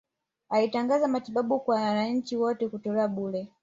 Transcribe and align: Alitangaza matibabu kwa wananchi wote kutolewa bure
Alitangaza 0.49 1.07
matibabu 1.07 1.59
kwa 1.59 1.75
wananchi 1.75 2.37
wote 2.37 2.67
kutolewa 2.67 3.07
bure 3.07 3.47